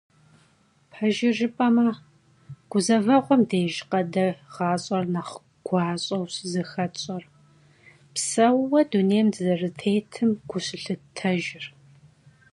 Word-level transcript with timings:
Пэжыр 0.91 1.33
жыпӀэмэ, 1.37 1.87
гузэвэгъуэм 2.69 3.41
дежкъэ 3.49 4.01
дэ 4.13 4.27
гъащӀэр 4.53 5.03
нэхъ 5.13 5.35
гуащӀэу 5.65 6.23
щызыхэтщӀэр, 6.33 7.23
псэууэ 8.13 8.81
дунейм 8.91 9.27
дызэрытетым 9.33 10.29
гу 10.49 10.57
щылъыттэжыр? 10.65 11.65